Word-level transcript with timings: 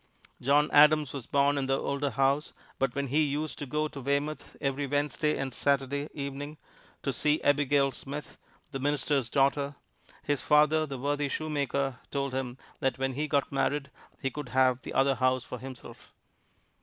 John 0.41 0.71
Adams 0.71 1.13
was 1.13 1.27
born 1.27 1.59
in 1.59 1.67
the 1.67 1.77
older 1.77 2.09
house; 2.09 2.53
but 2.79 2.95
when 2.95 3.09
he 3.09 3.21
used 3.21 3.59
to 3.59 3.67
go 3.67 3.87
to 3.87 4.01
Weymouth 4.01 4.57
every 4.59 4.87
Wednesday 4.87 5.37
and 5.37 5.53
Saturday 5.53 6.09
evening 6.15 6.57
to 7.03 7.13
see 7.13 7.39
Abigail 7.43 7.91
Smith, 7.91 8.39
the 8.71 8.79
minister's 8.79 9.29
daughter, 9.29 9.75
his 10.23 10.41
father, 10.41 10.87
the 10.87 10.97
worthy 10.97 11.29
shoemaker, 11.29 11.99
told 12.09 12.33
him 12.33 12.57
that 12.79 12.97
when 12.97 13.13
he 13.13 13.27
got 13.27 13.51
married 13.51 13.91
he 14.19 14.31
could 14.31 14.49
have 14.49 14.81
the 14.81 14.93
other 14.95 15.13
house 15.13 15.43
for 15.43 15.59
himself. 15.59 16.15